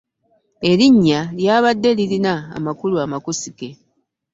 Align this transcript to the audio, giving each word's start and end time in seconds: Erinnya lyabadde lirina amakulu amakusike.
Erinnya 0.71 1.19
lyabadde 1.41 1.89
lirina 1.97 2.33
amakulu 2.57 2.95
amakusike. 3.05 3.69